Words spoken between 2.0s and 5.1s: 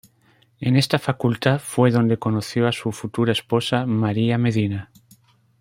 conoció a su futura esposa María Medina.